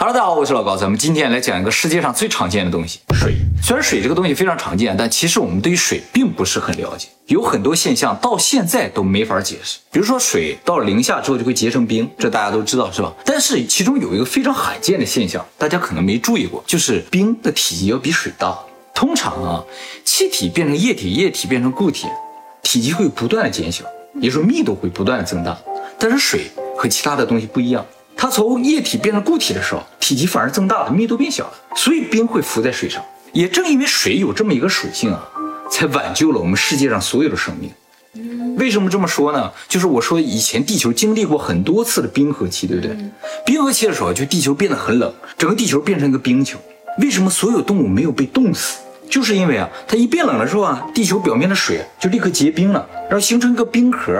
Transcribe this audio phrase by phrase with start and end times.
[0.00, 3.34] Hello，大家好，我是老高，咱们今天来讲一个世界上最常见的东西——水。
[3.60, 9.80] 虽然水这个东西非常常见，但其实我们对于水并不是很了解，有很多现象到现在都没法解释。
[9.90, 13.12] 比如说，水到了零下之后就会结成冰，这大家都知道是吧？
[13.24, 18.56] 但是其中有一个非常罕见的现象，大家可能没注意过，就是冰的体积要比水大。
[18.94, 19.64] 通常啊，
[20.04, 22.06] 气体变成液体，液体变成固体，
[22.62, 23.84] 体积会不断的减小，
[24.14, 25.58] 也就是说密度会不断的增大。
[25.98, 26.42] 但是水
[26.76, 27.84] 和其他的东西不一样。
[28.20, 33.00] 它从液体变成固体的时候，体积反而增大了，密度变小了，所以冰会浮在水上。
[33.32, 35.24] 也正因为水有这么一个属性啊，
[35.70, 37.70] 才挽救了我们世界上所有的生命。
[38.56, 39.52] 为什么这么说呢？
[39.68, 42.96] 就是我说以前地球经历过很多次的冰河期，对不对？
[43.46, 46.58] 冰河期的时候，就地球变得很冷，整个地球变成一个冰球。
[46.98, 48.80] 为什么所有动物没有被冻死？
[49.08, 54.12] 就是因为啊，它一变冷了之后啊，地球表面的水就立刻结冰了，然后形成一个冰壳，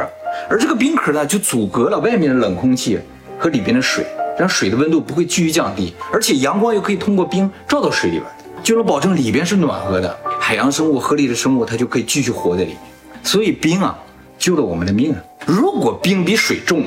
[0.48, 3.00] 而这个冰壳呢，就阻隔了外面的冷空气。
[3.38, 4.04] 和里边的水，
[4.38, 8.24] 让水的温度不会继续降低，而且阳光又可以通过冰照到水里边，
[8.62, 10.18] 就能保证里边是暖和的。
[10.40, 12.78] 海洋生物、河里的生物，它就可以继续活在里面。
[13.22, 13.96] 所以冰啊，
[14.38, 15.18] 救了我们的命啊！
[15.46, 16.84] 如果冰比水重，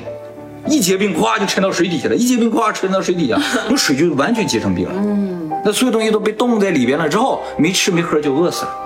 [0.67, 4.93] 一结冰咵就沉到水底下了，一结冰咵沉到水底下，那水就完全结成冰了。
[4.95, 8.77] 嗯，那所有东西都被冻在里边了之后，没吃没喝就饿死了。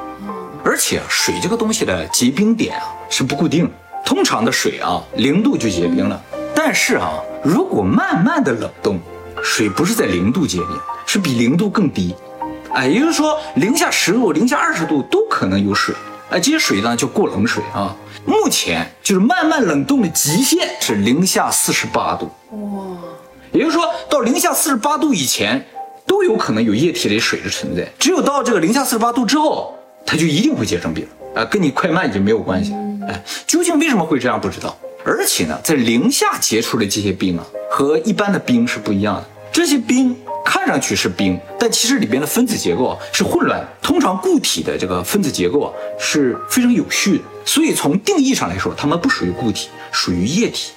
[0.63, 3.69] 而且水这个东西的结冰点啊是不固定，
[4.03, 6.21] 通常的水啊零度就结冰了。
[6.67, 8.99] 但是啊，如果慢慢的冷冻，
[9.43, 10.69] 水不是在零度结冰，
[11.05, 12.15] 是比零度更低，
[12.73, 15.93] 哎，也就是说零下十度、零下二十度都可能有水，
[16.31, 17.95] 哎，这些水呢叫过冷水啊。
[18.25, 22.97] 目前就是慢慢冷冻的极限是零下四十八度，哇，
[23.51, 25.63] 也就是说到零下四十八度以前
[26.07, 32.73] 都有可能有液体类水的存在，只有到这个零下四十八度之后，它就一定会结成冰，啊，跟你快慢已经没有关系，
[33.07, 34.75] 哎，究竟为什么会这样不知道。
[35.05, 39.25] 而且呢，在零下结出的这些冰啊，和一般的冰是不一样的。
[39.51, 43.67] 这些冰看上去是冰，但其实里边的分子结构是混乱的。
[43.81, 50.71] 通常固体的这个分子结构啊是非常有序的，所以从定义上来说，它们不属于固体，属于液体。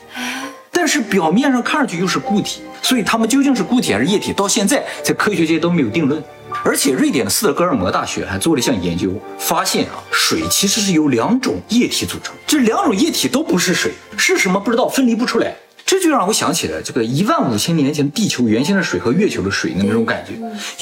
[0.70, 6.22] 但是表面上看上去又是固体，所以它们究竟是固体还是液体，到现在在科学界都没有定论。
[6.64, 15.54] 而且瑞典的斯德哥尔摩大学还做了一项研究，发现啊，水其实是由两种液体组成，这两种液体都不是水，是什么不知道，分离不出来。
[15.86, 20.34] 这就让我想起了这个一万五千年前地球原先的水和月球的水的那种感觉，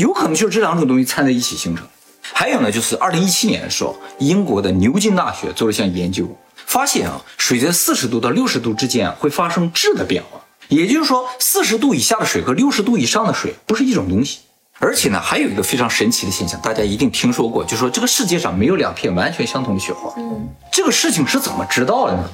[0.02, 1.86] 有可能就是这两种东西掺在一起形成。
[2.20, 14.40] 还有呢，就是二零一七年的时候，英国的牛津大学做了一项研究，发现啊，水在四十度到六十度之间会发生质的变化，也就是说，四十度以下的水和六十度以上的水不是一种东西。
[14.78, 20.12] 而且呢，还有一个非常神奇的现象，大家一定听说过，就说这个世界上没有两片完全相同的雪花。
[20.18, 22.28] 嗯，这个事情是怎么知道的呢？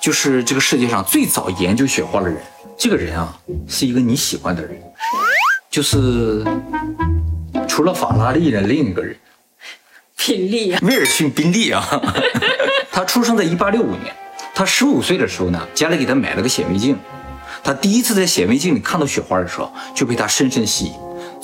[0.00, 2.36] 就是这个世界上最早研究雪花的人，
[2.76, 3.38] 这个人啊，
[3.68, 4.76] 是一个你喜欢的人，
[5.70, 6.44] 就是
[7.68, 9.16] 除了法拉利的另一个人，
[10.16, 11.82] 宾利啊，威尔逊·宾利啊。
[12.90, 14.14] 他出生在一八六五年，
[14.52, 16.98] 他十五岁的时候呢，家里给他买了个显微镜，
[17.62, 20.92] 他第一次在显微镜里看到雪花的时候，就被他深深吸引。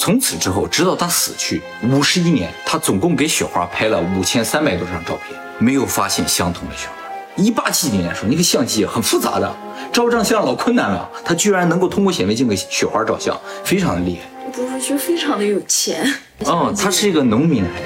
[0.00, 6.94] 从此之后，直到他死去五十一年，他总共给雪花拍了五千三百多张照片，没有发现相同的雪花。
[7.36, 9.54] 一八七几年的时候，那个相机很复杂的，
[9.92, 14.50] 照张相老困难了，他居然能够通过显微镜给雪花照相，非常的厉害。
[14.50, 16.02] 不是就非常的有钱？
[16.46, 17.82] 嗯，他是一个农民的孩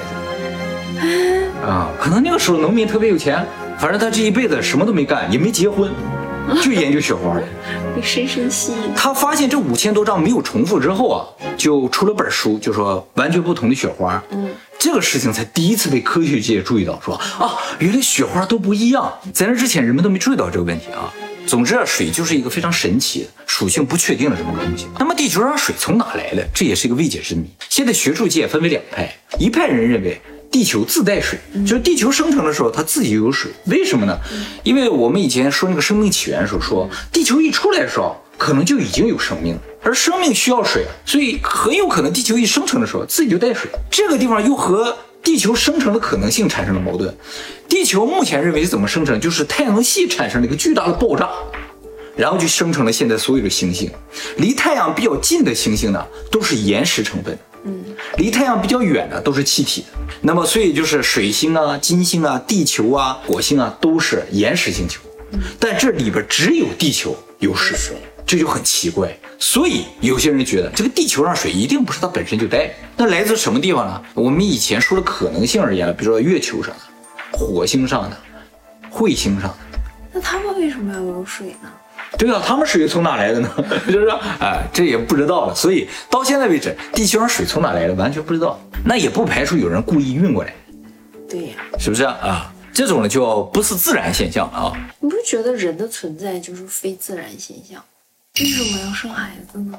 [1.00, 1.66] 子。
[1.66, 3.44] 啊，可能那个时候农民特别有钱，
[3.76, 5.90] 反正他这一辈子什么都没干，也没结婚。
[6.62, 7.44] 就研究雪花的，
[7.94, 8.94] 被深深吸引。
[8.94, 14.22] 他发现这五千多张没有重复之后啊，就出了本书，就说完全不同的雪花。
[14.30, 19.12] 嗯，这个事情才第一次被科学界注意到，说啊，原来雪花都不一样。
[19.32, 21.12] 在那之前，人们都没注意到这个问题啊。
[21.46, 24.86] 总之啊，水就是一个非常神奇、属性不确定的这么个东西。
[24.98, 26.46] 那么地球上水从哪来的？
[26.54, 27.44] 这也是一个未解之谜。
[27.68, 30.20] 现在学术界分为两派，一派人认为。
[30.54, 33.50] 地球自带水，就是地球生成的时候，它自己就有水。
[33.64, 34.16] 为什么呢？
[34.62, 43.68] 因为我们以前说那个生命起源的时候，说地球一出来的时候，可能就已经有生命了，而生命需要水，所以很有可能地球一生成的时候自己就带水。
[43.90, 47.12] 这个地方又和地球生成的可能性产生了矛盾。
[47.68, 51.28] 地球目前认为是怎么生成，就是太阳系产生了一个巨大的爆炸，
[52.14, 53.90] 然后就生成了现在所有的行星。
[54.36, 57.36] 离太阳比较近的行星呢，都是岩石成分。
[57.64, 57.84] 嗯，
[58.18, 59.88] 离太阳比较远的都是气体的，
[60.20, 65.00] 那么所以就是水星啊、金星啊、地球啊、火星啊都是岩石星球，
[65.58, 67.96] 但这里边只有地球有水，
[68.26, 69.16] 这就很奇怪。
[69.38, 74.02] 所以有些人觉得这个地球上水一定不是它本身就带，那来自什么地方呢？
[74.14, 76.80] 我们以前说的可能性而言，比如说月球上的、
[77.32, 78.16] 火星上的、
[78.90, 79.80] 彗星上的，
[80.12, 81.70] 那他们为什么要有水呢？
[82.18, 83.48] 对啊，他们水从哪来的呢？
[83.86, 84.08] 是不是？
[84.40, 85.54] 哎，这也不知道了。
[85.54, 88.58] 所以到现在为止，地球上水从哪来的完全不知道。
[88.84, 90.54] 那也不排除有人故意运过来，
[91.28, 92.52] 对呀，是不是啊？
[92.72, 94.72] 这种呢叫不是自然现象了啊。
[95.00, 97.82] 你不觉得人的存在就是非自然现象？
[98.40, 99.78] 为什么要生孩子呢？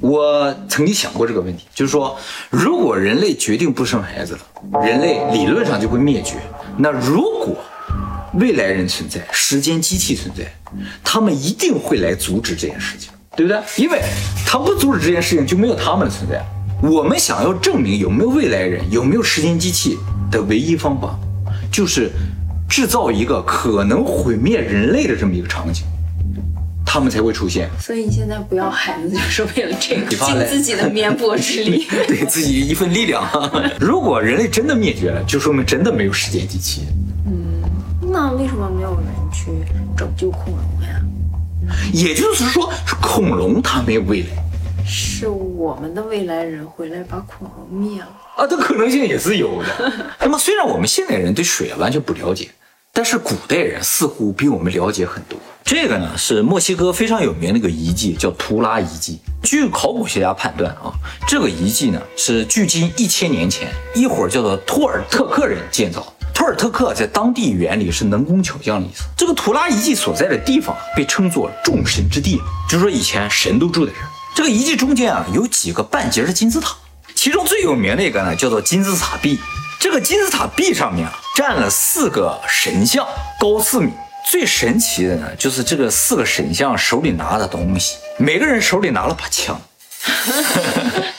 [0.00, 2.18] 我曾经想过这个问题，就是说，
[2.50, 6.34] 如果人类决定不生孩子了，人类理论上就会灭绝。
[6.76, 7.56] 那如果
[8.34, 10.44] 未来人存在，时间机器存在，
[11.02, 13.60] 他们一定会来阻止这件事情，对不对？
[13.76, 14.00] 因为
[14.46, 16.44] 他不阻止这件事情，就没有他们的存在。
[16.82, 19.98] 我们想要证明有没有未来人，有没有时间机器
[20.30, 21.18] 的唯一方法，
[21.72, 22.10] 就是
[22.68, 25.84] 制造一个可能毁灭人类的这么一个场景。
[26.92, 31.86] 他们才会出现，所以你现在不要孩子，就是为了这个，你尽自己的绵薄之力。
[32.08, 33.22] 对自己一份力量。
[33.78, 36.80] 如果人类真的灭绝了，就说明真的没有时间机器。
[38.22, 39.46] 那为什么没有人去
[39.96, 41.00] 拯救恐龙呀？
[41.90, 44.28] 也就是说，是恐龙它没有未来
[44.86, 48.08] 是我们的未来人回来把恐龙灭了。
[48.36, 49.92] 啊，这可能性也是有的。
[50.20, 52.50] 那么，虽然我们现代人对水啊完全不了解，
[52.92, 55.38] 但是古代人似乎比我们了解很多。
[55.64, 59.18] 这个呢是墨西哥非常有名的一个遗迹，叫图拉遗迹。
[59.42, 60.92] 据考古学家判断啊，
[61.26, 66.19] 这个遗迹呢是距今一千年前一伙叫做托尔特克人建造的。
[66.40, 69.02] 库尔特克在当地语言里是能工巧匠的意思。
[69.14, 74.08] 这个图拉遗迹所在的地方被称作众神之地，就是说以前神都住在这儿。
[74.34, 76.74] 这个遗迹中间啊有几个半截的金字塔，
[77.14, 79.38] 其中最有名的一个呢叫做金字塔壁。
[79.78, 83.06] 这个金字塔壁上面啊站了四个神像，
[83.38, 83.92] 高四米。
[84.30, 89.60] 最神奇的呢就是这个四个神像手里拿的东西，每个人手里拿了把枪。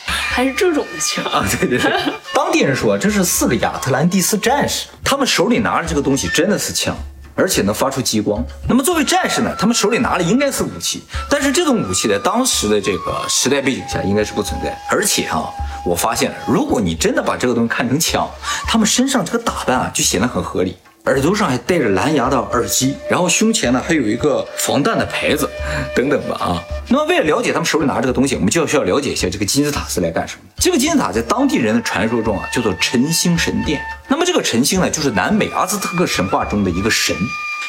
[0.41, 1.91] 还是这种的枪啊， 对对对，
[2.33, 6.95] 当地人说这是四个亚特兰蒂斯战士，他们手里拿着这个东西真的是枪，
[7.35, 8.43] 而且能发出激光。
[8.67, 14.75] 那么作为战士呢，他们手里拿的应该是武器，但是这种武器在当时的这个时代背景下应该是不存在。
[14.89, 15.53] 而且哈、
[15.85, 18.27] 我发现了，如果你真的把这个东西看成枪，
[18.65, 20.75] 他们身上这个打扮啊就显得很合理。
[21.05, 25.49] 耳朵上还戴着蓝牙的耳机，然后胸前呢还有一个防弹的牌子，
[25.95, 26.63] 等等吧啊。
[26.87, 30.61] 那么为了了解他们手里拿这个东西，我们就要需要了解一下这个金字塔是来干什么的。
[30.61, 33.81] 这个金字塔在当地人的传说中啊叫做晨星神殿。
[34.07, 37.15] 那么这个晨星呢，就是南美阿兹特克神话中的一个神，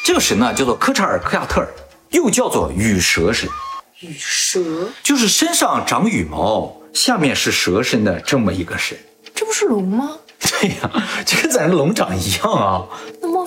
[0.04, 1.68] 这个神呢叫做科查尔克亚特尔，
[2.10, 3.48] 又叫做羽蛇神，
[4.00, 4.60] 羽蛇，
[5.02, 8.98] 就是身上长羽毛，下面是蛇身的这么一个神。
[9.34, 10.18] 这不是龙吗？
[10.60, 10.90] 对呀、
[11.24, 12.82] 就跟咱这龙长一样啊。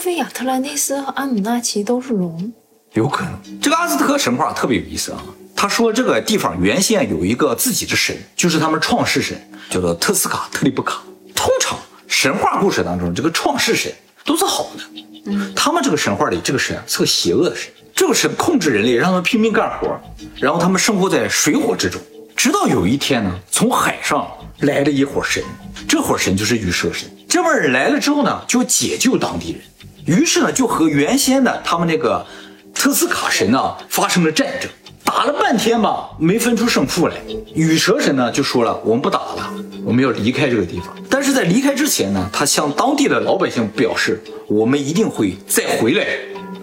[0.05, 2.53] 那莫非亚特兰蒂斯和阿努纳奇都是龙？
[2.93, 3.59] 有可能。
[3.59, 5.23] 这个阿兹特克神话特别有意思啊。
[5.55, 9.35] 他说这个地方原先有一个自己的神，就是他们创世神，
[9.67, 11.01] 叫做特斯卡特利布卡。
[11.33, 13.91] 通常神话故事当中，这个创世神
[14.23, 14.83] 都是好的。
[15.25, 19.99] 嗯，他们这个神话里这个神是个邪恶的神，这个神控制人类，让他们拼命干活，
[20.35, 21.99] 然后他们生活在水火之中。
[22.35, 24.27] 直到有一天呢，从海上
[24.59, 25.43] 来了一伙神，
[25.87, 27.09] 这伙神就是羽蛇神。
[27.55, 32.25] 这帮人来了之后呢，就解救当地人，于是呢，就和原先的他们那个
[32.73, 34.69] 特斯卡神呢发生了战争，
[35.05, 37.15] 打了半天吧，没分出胜负来。
[37.53, 39.53] 羽蛇神呢就说了，我们不打了，
[39.85, 40.93] 我们要离开这个地方。
[41.09, 46.05] 但是在离开之前呢，他向当地的老百姓表示，我们一定会再回来，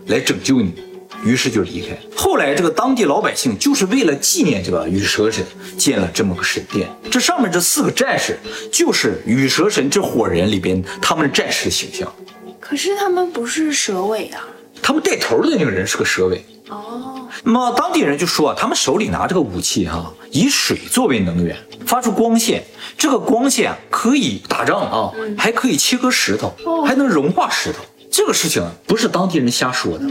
[0.09, 0.75] 来拯救你。
[1.23, 1.97] 于是就离开。
[2.17, 5.45] 后来这个当地老百姓就是为了纪念这个羽蛇神，
[5.79, 6.89] 建了这么个神殿。
[7.11, 8.39] 这上面这四个战士
[8.73, 12.13] 就是羽蛇神这伙人里边他们战士的形象。
[12.61, 14.47] 可是他们不是蛇尾啊。
[14.83, 16.45] 他们带头的那个人是个蛇尾。
[16.69, 22.65] 哦，那么当地人就说啊，他们手里拿这个武器哈、以水作为能源，发出光线。
[22.97, 27.79] 这个光线啊可以打仗啊，还可以切割石头，还能融化石头。
[28.11, 30.05] 这个事情啊不是当地人瞎说的。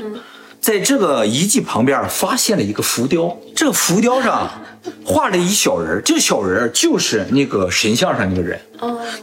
[0.62, 4.64] 在这个遗迹旁边发现了一个浮雕，这个浮雕上
[5.04, 8.62] 画了一小人，这个小人就是那个神像上那个人。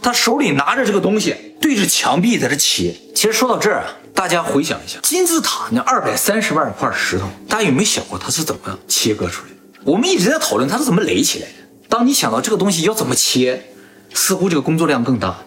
[0.01, 2.93] 他手里拿着这个东西，对着墙壁在这切。
[3.15, 9.55] 其实说到这儿啊，大家回想一下，金字塔那二百三十万块石头，大家有没有想过它是怎么切割出来的？
[9.85, 11.53] 我们一直在讨论它是怎么垒起来的。
[11.87, 13.63] 当你想到这个东西要怎么切，
[14.13, 15.39] 似乎这个工作量更大，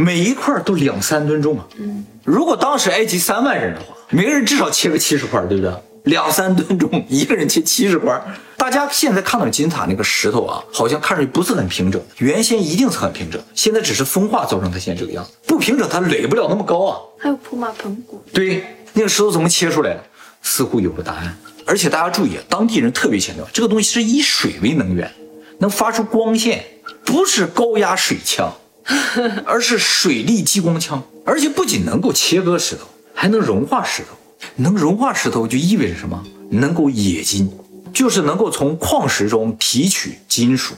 [0.00, 1.66] 每一块都两三吨重啊。
[1.78, 5.72] 嗯，如果当时埃及三万人的话，每个人至少切个七十块，对不对？
[6.04, 8.18] 两三吨重，一个人切七十块。
[8.56, 15.32] 大家现在看到金字塔那个石头啊，好像看上去不是很平整，原先一定是很平整，现在只是风化造成它现在这个样子。
[15.46, 16.96] 不平整，它垒不了那么高啊。
[17.18, 18.22] 还有普马盆骨。
[18.32, 18.64] 对，
[18.94, 20.02] 那个石头怎么切出来的？
[20.42, 21.36] 似乎有了答案。
[21.66, 25.12] 而且大家注意，啊，当地人特别强调，这个东西是以水为能源，
[25.58, 26.64] 能发出光线，
[27.04, 28.50] 不是高压水枪，
[29.46, 31.02] 而是水力激光枪。
[31.24, 34.08] 而且不仅能够切割石头，还能融化石头。
[34.56, 36.24] 能融化石头就意味着什么？
[36.50, 37.50] 能够冶金，
[37.92, 40.74] 就是能够从矿石中提取金属。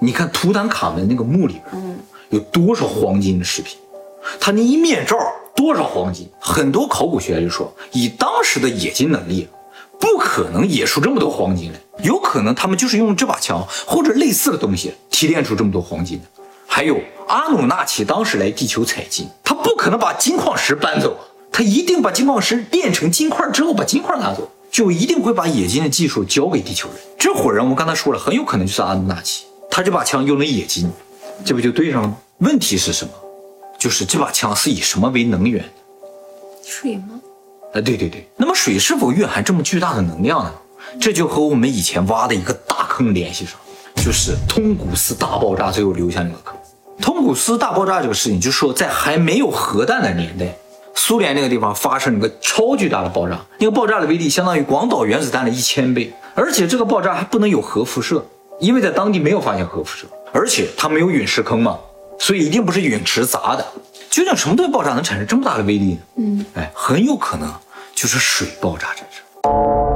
[0.00, 1.98] 你看图坦卡门那个墓里边，
[2.30, 3.78] 有多少黄金的饰品？
[4.38, 5.16] 他那一面罩
[5.56, 6.28] 多少黄金？
[6.38, 9.48] 很多考古学家就说，以当时的冶金能力，
[9.98, 11.80] 不可能冶出这么多黄金来。
[12.04, 16.26] 有可能他们就是用这把枪或者类似的东西提炼出这么多黄金的。
[16.78, 26.98] 还有阿努纳奇当时来地球采金，他不可能把金矿石搬走啊，他一定把金矿石炼成金块之后把金块拿走，就一定会把冶金的技术交给地球人。
[27.18, 30.88] 这伙人我们刚才说了，很有可能就是阿努纳奇，他这把枪用了冶金，
[31.44, 32.16] 这不就对上了吗？
[32.38, 33.10] 问题是什么？
[33.76, 35.64] 就是这把枪是以什么为能源？
[36.64, 37.20] 水吗？
[37.74, 38.24] 啊，对对对。
[38.36, 40.54] 那么水是否蕴含这么巨大的能量呢？
[41.00, 43.54] 这就和我们以前挖的一个大坑联系上，
[43.96, 46.54] 就是通古斯大爆炸最后留下那个坑。
[47.00, 50.56] 通古斯大爆炸这个事情，就是说在还没有核弹的年代，
[50.94, 58.24] 苏联那个地方发生了个超巨大的爆炸，那个爆炸的威力相当于广岛原子弹的一千倍，而且这个爆炸还不能有核辐射，
[58.60, 61.78] 因为在当地没有发现核辐射，而且它没有陨石坑嘛。
[62.20, 63.64] 所以一定不是陨石砸的。
[64.10, 65.98] 究竟什么东西爆炸能产生这么大的威力呢？
[66.16, 67.48] 嗯，哎，很有可能
[67.94, 69.87] 就是水爆炸产生。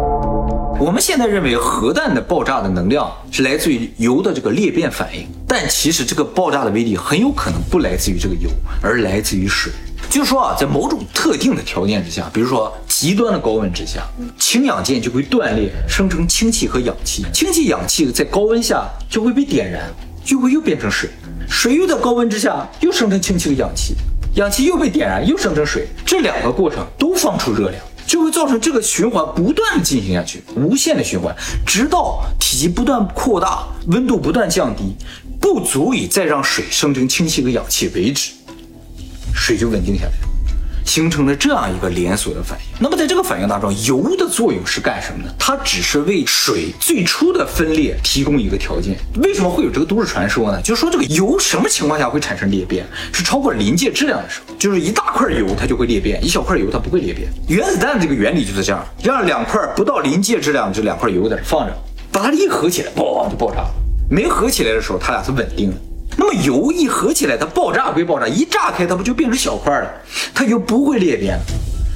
[0.82, 8.50] 我们现在认为核弹的爆炸的能量是来自于铀的这个裂变反应，但其实这个爆炸的威力很有可能不来自于这个铀，
[8.82, 9.72] 而来自于水。
[10.10, 14.02] 就是说啊，在某种特定的条件之下，比如说极端的高温之下，
[14.40, 17.24] 氢氧键就会断裂，生成氢气和氧气。
[17.32, 19.88] 氢气、氧气在高温下就会被点燃，
[20.24, 21.08] 就会又变成水。
[21.48, 23.94] 水又在高温之下又生成氢气和氧气，
[24.34, 27.80] 氧气又被点燃，又生成水，这两个过程都放出热量，
[28.12, 31.34] 就会造成这个循环不断的进行下去，无限的循环，
[31.66, 34.94] 直到体积不断扩大，温度不断降低，
[35.40, 38.32] 不足以再让水生成氢气和氧气为止，
[39.34, 40.31] 水就稳定下来。
[40.92, 42.76] 形成了这样一个连锁的反应。
[42.78, 45.34] 那么在这个反应当中，铀的作用是干什么呢？
[45.38, 48.94] 它只是为水最初的分裂提供一个条件。
[49.22, 50.60] 为什么会有这个都市传说呢？
[50.60, 52.86] 就是说这个铀什么情况下会产生裂变？
[53.10, 57.26] 是超过临界质量的时候，就是一大块铀它就会裂变，一小块铀它不会裂变。
[57.48, 61.74] 原子弹这个原理就是这样，让两块不到临界质量这两块铀在这放着，
[62.12, 63.70] 把它一合起来，嘣就爆炸了。
[64.10, 65.76] 没合起来的时候，它俩是稳定的。
[66.16, 69.90] 那么油一合起来，它爆炸归爆炸，一炸开它不就变成小块了？
[70.34, 71.38] 它就不会裂变。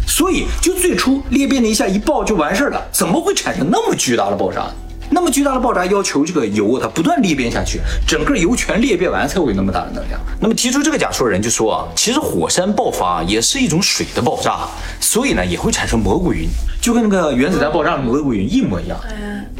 [0.08, 2.80] 所以就最初裂变了一下，一爆就完事儿了。
[2.92, 4.66] 怎么会产生那么巨大的爆炸？
[5.08, 10.20] 那么巨大的爆炸要求这个油它不断裂变下去，整个油全裂变完才会有那么大的能量。
[10.40, 14.66] 那么提出这个假说的人就说啊，其实火山爆发也是一种水的爆炸，
[15.00, 16.48] 所以呢也会产生蘑菇云，
[16.86, 18.96] 就跟那个原子弹爆炸的蘑菇云一模一样。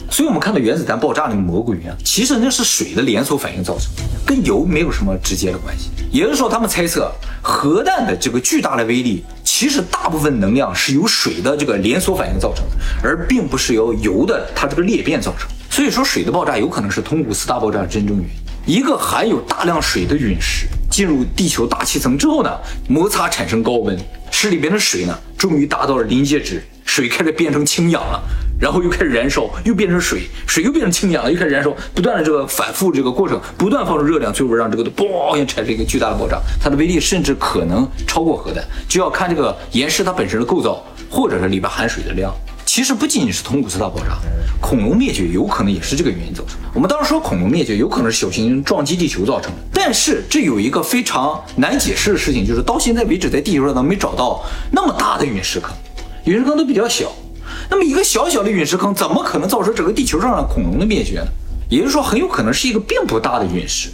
[0.09, 3.91] 所以我们看到原子弹爆炸那个蘑菇云啊，其实那是水的连锁反应造成，
[4.25, 5.91] 跟油没有什么直接的关系。
[6.13, 7.11] 也就是说，他们猜测
[7.43, 15.49] 核弹的这个巨大的威力，其实大部分能量是由水的这个连锁反应造成的，而并不是由油的它这个裂变造成。
[15.69, 18.77] 所以说，水的爆炸有可能是通古斯大爆炸的真正原因。
[18.77, 22.57] 一个含有大量水的陨石进入地球大气层之后呢，
[22.89, 23.99] 摩擦产生高温，
[24.31, 28.23] 使里边的水呢，终于达到了临界值，水开始变成氢氧了。
[28.59, 42.33] 然后又开始燃烧，又变成水，水又变成氢氧了，又开始燃烧，不断的这个反复这个过程，不断放出热量，最后让这个嘣产生一个巨大的爆炸，它的威力甚至可能超过核弹，就要看这个岩石它本身的构造，或者是里边含水的量。
[42.65, 44.17] 其实不仅仅是通古斯大爆炸，
[44.59, 46.69] 恐龙灭绝有可能也是这个原因造成的。
[46.73, 55.71] 我们当时说恐龙灭绝有可能是小行星撞击地球造成的，但是这有一个非常难解释的事情，就是到现在为止在地球上都没找到那么大的陨石坑，
[56.27, 57.13] 陨石坑都比较小。
[57.71, 61.27] 那么一个小小的陨石坑，怎么可能造成整个地球上的恐龙的灭绝呢？
[61.69, 63.91] 也就是说，很有可能是一个并不大的陨石，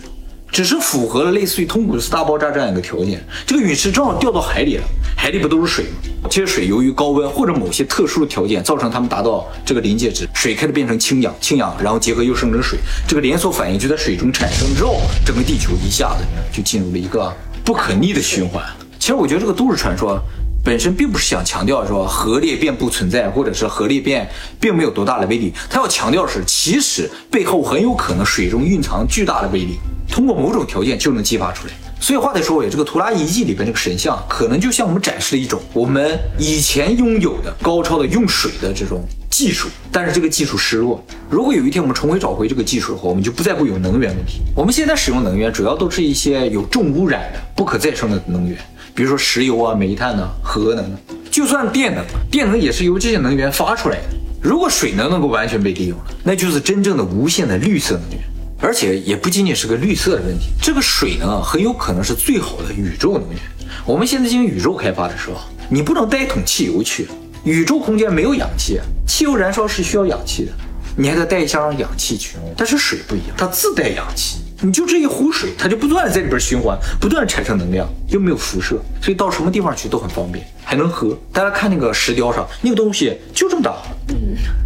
[0.51, 3.23] 只是符合了类似于通古斯大爆炸这样一个条件。
[3.47, 4.85] 这个陨石正好掉到海里了，
[5.15, 6.29] 海里不都是水吗？
[6.31, 17.31] 这些水由于高温或者某些特殊的条件，造成它们达到这个临界值，水开始变成氢氧，氢氧然后结合又生成水，这个连锁反应就在水中产生之后，整个地球一下子就进入了一个
[17.63, 18.65] 不可逆的循环。
[18.99, 20.19] 其实我觉得这个都市传说。
[20.65, 24.29] 本身并不是想强调说核裂变不存在，或者是核裂变
[24.61, 25.53] 并没有多大的威力。
[25.69, 29.79] 他要强调是，其实背后很有可能水中蕴藏巨大的威力，
[30.09, 31.73] 通过某种条件就能激发出来。
[32.01, 41.05] 所以话再说回，这个图拉遗迹里边这个神像，可能就向我们展示了一种我们以前拥有的高超的用水的这种技术，但是这个技术失落。
[41.29, 44.41] 如果有一天我们重回找回这个技术的话，我们就不再会有能源问题。
[44.55, 48.59] 我们现在使用能源主要都是一些有重污染的、不可再生的能源。
[48.95, 50.85] 比如说石油啊、煤炭呢、核能，
[51.31, 54.05] 就算电能，电能也是由这些能源发出来的。
[54.43, 58.21] 如果水能能够完全被利用了，那就是真正的无限的绿色能源，
[58.61, 63.39] 而且也不仅仅是个绿色的问题，这个水呢很有可能是最好的宇宙能源。
[63.87, 67.07] 我们现在进行宇宙开发的时候，你不能带一桶汽油去，
[67.45, 70.53] 宇宙空间没有氧气，汽油燃烧是需要氧气的，
[70.97, 72.37] 你还得带一箱氧气去。
[72.57, 81.19] 但是水不一样，它自带氧气，你就这一壶水，它就不断的在里边循环，不断的产生能量，又没有辐射，所以到什么地方去都很方便，还能喝。
[81.33, 83.75] 大家看那个石雕上那个东西就这么大，
[84.09, 84.15] 嗯，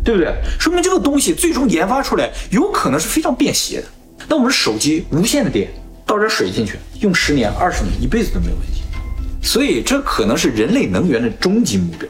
[0.05, 0.35] 对不对？
[0.61, 3.87] 说明这个东西最终研发出来有可能是非常便携的。
[4.29, 5.71] 那我们手机无线的电
[6.05, 8.83] 倒点水进去，用十年、二十年、一辈子都没有问题。
[9.43, 12.09] 所以这可能是人类能源的终极目标。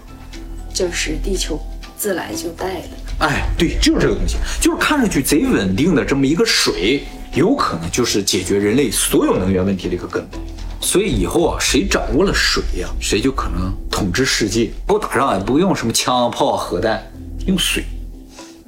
[0.72, 1.58] 就是地球
[1.96, 2.84] 自来就带了。
[3.20, 7.04] 哎，对，就是这个东西，就是看上去贼稳定的这么一个水，
[7.36, 10.40] 有可能就是解决人类所有能源问题的一个根本。
[10.80, 14.70] 所以以后啊，谁掌握了水呀，谁就可能统治世界。
[14.86, 17.02] 不打仗也不用什么枪炮核弹，
[17.46, 17.84] 用水。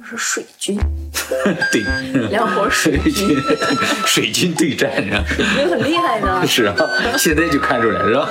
[0.07, 0.79] 是水军，
[1.71, 1.81] 对，
[2.29, 3.37] 两伙水军，
[4.05, 4.91] 水军对战，
[5.27, 6.45] 水军很厉害呢。
[6.45, 6.75] 是啊，
[7.17, 8.29] 现在就看出来是吧？